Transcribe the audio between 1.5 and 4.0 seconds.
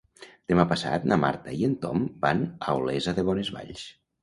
i en Tom van a Olesa de Bonesvalls.